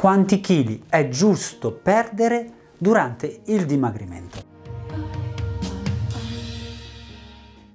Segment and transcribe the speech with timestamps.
[0.00, 4.38] Quanti chili è giusto perdere durante il dimagrimento?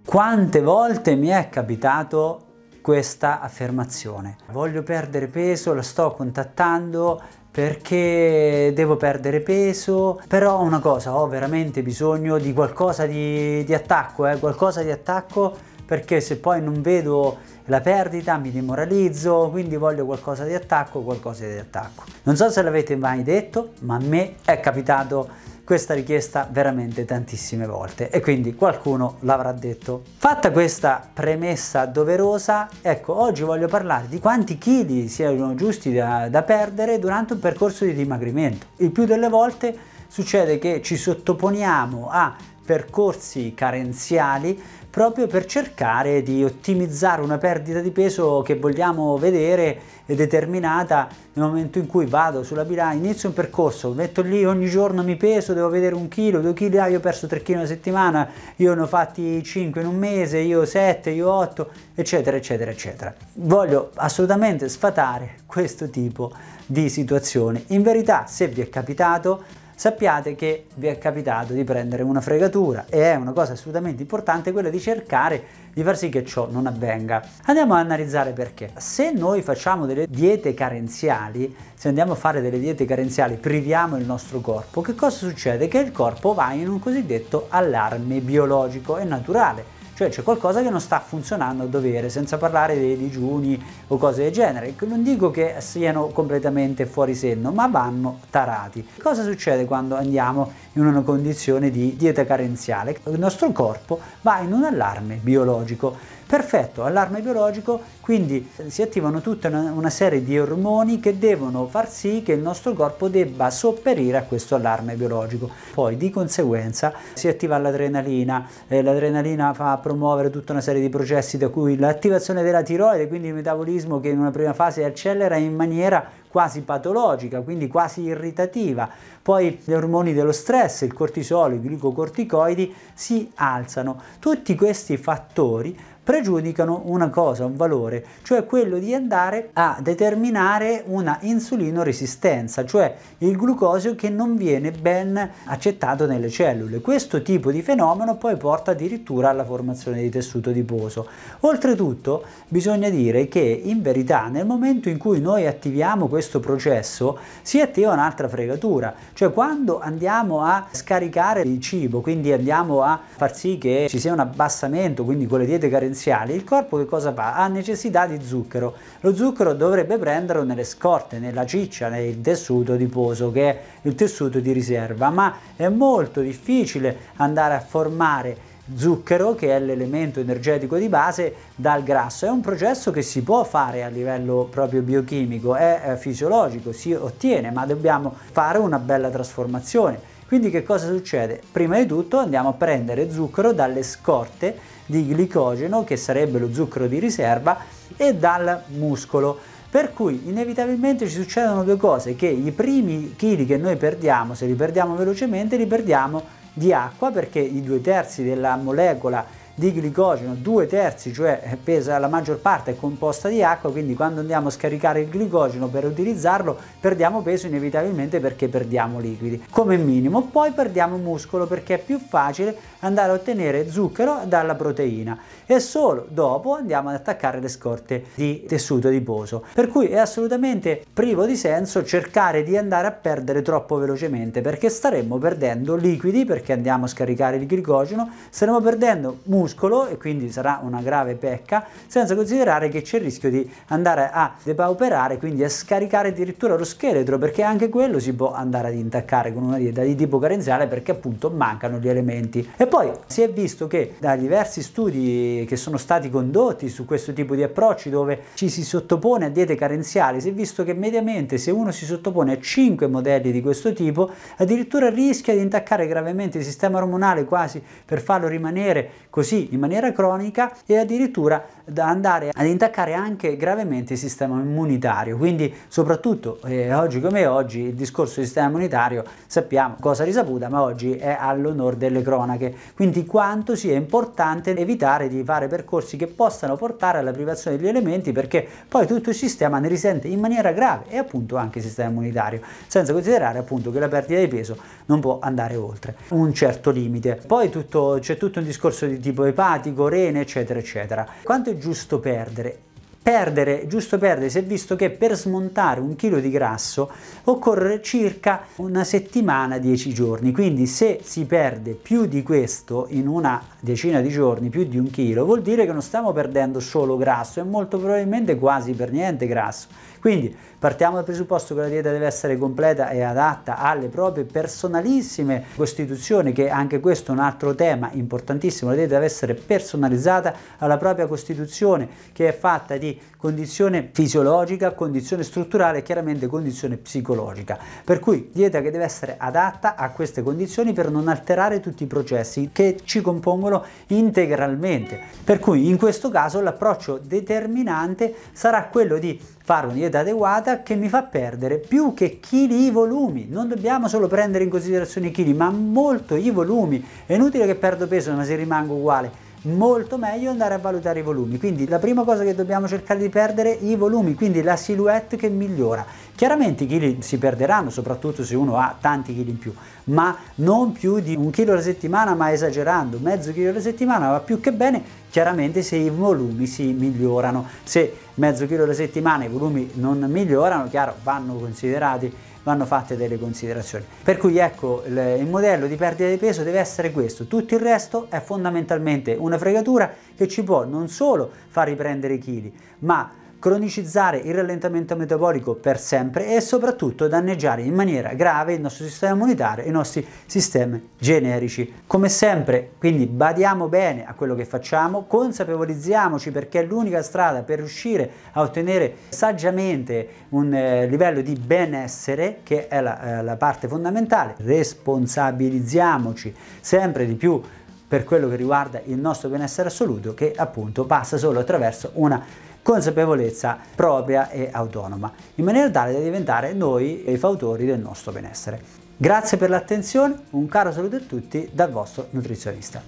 [0.03, 2.45] Quante volte mi è capitato
[2.81, 4.37] questa affermazione?
[4.51, 11.83] Voglio perdere peso, la sto contattando perché devo perdere peso, però una cosa, ho veramente
[11.83, 17.37] bisogno di qualcosa di, di attacco, eh, qualcosa di attacco perché se poi non vedo
[17.65, 22.03] la perdita mi demoralizzo, quindi voglio qualcosa di attacco, qualcosa di attacco.
[22.23, 27.65] Non so se l'avete mai detto, ma a me è capitato questa richiesta veramente tantissime
[27.65, 30.03] volte e quindi qualcuno l'avrà detto.
[30.17, 36.43] Fatta questa premessa doverosa, ecco, oggi voglio parlare di quanti chili siano giusti da, da
[36.43, 38.67] perdere durante un percorso di dimagrimento.
[38.77, 39.75] Il più delle volte
[40.07, 44.61] succede che ci sottoponiamo a percorsi carenziali
[44.95, 51.79] proprio per cercare di ottimizzare una perdita di peso che vogliamo vedere determinata nel momento
[51.79, 55.67] in cui vado sulla bilancia, inizio un percorso, metto lì ogni giorno mi peso, devo
[55.67, 58.83] vedere un chilo, due chili, ah, io ho perso tre chili una settimana, io ne
[58.83, 63.13] ho fatti 5 in un mese, io 7, io 8, eccetera, eccetera, eccetera.
[63.33, 66.31] Voglio assolutamente sfatare questo tipo
[66.65, 67.65] di situazione.
[67.67, 72.85] In verità, se vi è capitato, sappiate che vi è capitato di prendere una fregatura
[72.89, 75.43] e è una cosa assolutamente importante quella di cercare
[75.73, 77.21] di far sì che ciò non avvenga.
[77.45, 78.71] Andiamo ad analizzare perché.
[78.77, 84.05] Se noi facciamo delle diete carenziali, se andiamo a fare delle diete carenziali, priviamo il
[84.05, 85.67] nostro corpo, che cosa succede?
[85.67, 90.69] Che il corpo va in un cosiddetto allarme biologico, è naturale cioè c'è qualcosa che
[90.69, 94.73] non sta funzionando a dovere, senza parlare dei digiuni o cose del genere.
[94.79, 98.85] Non dico che siano completamente fuori senno, ma vanno tarati.
[99.01, 102.99] Cosa succede quando andiamo in una condizione di dieta carenziale?
[103.05, 105.95] Il nostro corpo va in un allarme biologico
[106.27, 111.87] Perfetto, allarme biologico, quindi si attivano tutta una, una, serie di ormoni che devono far
[111.87, 115.51] sì che il nostro corpo debba sopperire a questo allarme biologico.
[115.75, 121.37] Poi di conseguenza si attiva l'adrenalina, eh, l'adrenalina fa promuovere tutta una serie di processi
[121.37, 125.53] da cui l'attivazione della tiroide, quindi il metabolismo che in una prima fase accelera in
[125.53, 128.89] maniera quasi patologica, quindi quasi irritativa.
[129.21, 134.01] Poi gli ormoni dello stress, il cortisolo, i glicocorticoidi si alzano.
[134.19, 141.17] Tutti questi fattori pregiudicano una cosa, un valore, cioè quello di andare a determinare una
[141.21, 146.79] insulinoresistenza, cioè il glucosio che non viene ben accettato nelle cellule.
[146.79, 151.07] Questo tipo di fenomeno poi porta addirittura alla formazione di tessuto adiposo.
[151.39, 157.61] Oltretutto bisogna dire che in verità nel momento in cui noi attiviamo questo processo si
[157.61, 163.57] attiva un'altra fregatura, cioè quando andiamo a scaricare il cibo, quindi andiamo a far sì
[163.57, 167.35] che ci sia un abbassamento, quindi con le diete carenziali, il corpo che cosa fa?
[167.35, 168.73] Ha necessità di zucchero.
[169.01, 174.39] Lo zucchero dovrebbe prenderlo nelle scorte, nella ciccia, nel tessuto adiposo, che è il tessuto
[174.39, 180.89] di riserva, ma è molto difficile andare a formare zucchero, che è l'elemento energetico di
[180.89, 182.25] base, dal grasso.
[182.25, 186.93] È un processo che si può fare a livello proprio biochimico, è, è fisiologico, si
[186.93, 190.13] ottiene, ma dobbiamo fare una bella trasformazione.
[190.27, 191.41] Quindi che cosa succede?
[191.51, 196.87] Prima di tutto andiamo a prendere zucchero dalle scorte di glicogeno, che sarebbe lo zucchero
[196.87, 197.57] di riserva,
[197.95, 199.37] e dal muscolo.
[199.69, 204.45] Per cui inevitabilmente ci succedono due cose, che i primi chili che noi perdiamo, se
[204.45, 206.23] li perdiamo velocemente, li perdiamo
[206.57, 209.25] di acqua perché i due terzi della molecola
[209.57, 214.19] di glicogeno, due terzi, cioè pesa la maggior parte è composta di acqua, quindi quando
[214.19, 220.23] andiamo a scaricare il glicogeno per utilizzarlo perdiamo peso inevitabilmente perché perdiamo liquidi, come minimo.
[220.23, 226.05] Poi perdiamo muscolo perché è più facile andare a ottenere zucchero dalla proteina e solo
[226.09, 229.45] dopo andiamo ad attaccare le scorte di tessuto adiposo.
[229.53, 234.69] Per cui è assolutamente privo di senso cercare di andare a perdere troppo velocemente perché
[234.69, 240.31] staremmo perdendo liquidi perché andiamo a scaricare il glicogeno, staremo perdendo muscolo muscolo e quindi
[240.31, 245.43] sarà una grave pecca, senza considerare che c'è il rischio di andare a depauperare, quindi
[245.43, 249.57] a scaricare addirittura lo scheletro, perché anche quello si può andare ad intaccare con una
[249.57, 252.47] dieta di tipo carenziale perché appunto mancano gli elementi.
[252.57, 257.13] E poi si è visto che da diversi studi che sono stati condotti su questo
[257.13, 261.37] tipo di approcci dove ci si sottopone a diete carenziali, si è visto che mediamente
[261.37, 266.39] se uno si sottopone a 5 modelli di questo tipo, addirittura rischia di intaccare gravemente
[266.39, 272.31] il sistema ormonale quasi per farlo rimanere così in maniera cronica e addirittura da andare
[272.31, 275.17] ad intaccare anche gravemente il sistema immunitario.
[275.17, 280.61] Quindi soprattutto eh, oggi come oggi il discorso del sistema immunitario sappiamo cosa risaputa, ma
[280.61, 282.53] oggi è all'onore delle cronache.
[282.75, 288.11] Quindi quanto sia importante evitare di fare percorsi che possano portare alla privazione degli elementi
[288.11, 291.89] perché poi tutto il sistema ne risente in maniera grave e appunto anche il sistema
[291.89, 296.71] immunitario, senza considerare appunto che la perdita di peso non può andare oltre un certo
[296.71, 297.19] limite.
[297.25, 301.07] Poi tutto, c'è tutto un discorso di tipo epatico, rene, eccetera, eccetera.
[301.23, 302.59] Quanto è giusto perdere?
[303.05, 306.89] Perdere, giusto perdere, si è visto che per smontare un chilo di grasso
[307.25, 310.31] occorre circa una settimana, dieci giorni.
[310.31, 314.89] Quindi se si perde più di questo in una decina di giorni, più di un
[314.89, 319.27] chilo, vuol dire che non stiamo perdendo solo grasso e molto probabilmente quasi per niente
[319.27, 319.67] grasso.
[319.99, 325.45] Quindi partiamo dal presupposto che la dieta deve essere completa e adatta alle proprie personalissime
[325.55, 330.77] costituzioni, che anche questo è un altro tema importantissimo, la dieta deve essere personalizzata alla
[330.77, 337.57] propria costituzione, che è fatta di condizione fisiologica, condizione strutturale e chiaramente condizione psicologica.
[337.83, 341.87] Per cui dieta che deve essere adatta a queste condizioni per non alterare tutti i
[341.87, 344.99] processi che ci compongono integralmente.
[345.23, 350.75] Per cui in questo caso l'approccio determinante sarà quello di fare una dieta adeguata che
[350.75, 353.27] mi fa perdere più che chili i volumi.
[353.29, 356.83] Non dobbiamo solo prendere in considerazione i chili, ma molto i volumi.
[357.05, 361.03] È inutile che perdo peso ma se rimango uguale molto meglio andare a valutare i
[361.03, 361.37] volumi.
[361.37, 365.29] Quindi la prima cosa che dobbiamo cercare di perdere i volumi, quindi la silhouette che
[365.29, 365.85] migliora.
[366.15, 369.53] Chiaramente i chili si perderanno, soprattutto se uno ha tanti chili in più,
[369.85, 374.19] ma non più di un chilo alla settimana, ma esagerando, mezzo chilo alla settimana va
[374.19, 377.45] più che bene, chiaramente se i volumi si migliorano.
[377.63, 382.13] Se mezzo chilo alla settimana i volumi non migliorano, chiaro, vanno considerati
[382.45, 383.83] vanno fatte delle considerazioni.
[384.03, 388.07] Per cui ecco, il modello di perdita di peso deve essere questo, tutto il resto
[388.09, 393.11] è fondamentalmente una fregatura che ci può non solo far riprendere i chili, ma
[393.45, 399.13] cronicizzare il rallentamento metabolico per sempre e soprattutto danneggiare in maniera grave il nostro sistema
[399.13, 401.71] immunitario e i nostri sistemi generici.
[401.85, 407.59] Come sempre, quindi badiamo bene a quello che facciamo, consapevolizziamoci perché è l'unica strada per
[407.59, 413.67] riuscire a ottenere saggiamente un eh, livello di benessere, che è la, eh, la parte
[413.67, 414.33] fondamentale.
[414.37, 417.39] Responsabilizziamoci sempre di più
[417.87, 422.23] per quello che riguarda il nostro benessere assoluto che appunto passa solo attraverso una
[422.61, 428.59] consapevolezza propria e autonoma, in maniera tale da diventare noi i fautori del nostro benessere.
[428.97, 432.81] Grazie per l'attenzione, un caro saluto a tutti dal vostro nutrizionista.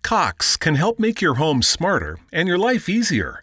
[0.00, 3.42] Cox can help make your home smarter and your life easier.